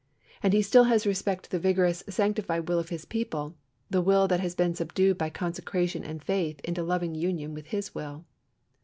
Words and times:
And 0.41 0.51
He 0.51 0.63
still 0.63 0.85
has 0.85 1.05
respect 1.05 1.43
to 1.43 1.51
the 1.51 1.59
vigorous, 1.59 2.03
sanctified 2.09 2.67
will 2.67 2.79
of 2.79 2.89
His 2.89 3.05
people 3.05 3.53
the 3.87 4.01
will 4.01 4.27
that 4.29 4.39
has 4.39 4.55
been 4.55 4.73
subdued 4.73 5.15
by 5.19 5.29
consecration 5.29 6.03
and 6.03 6.23
faith 6.23 6.59
into 6.61 6.81
loving 6.81 7.13
union 7.13 7.53
with 7.53 7.67
His 7.67 7.93
will. 7.93 8.25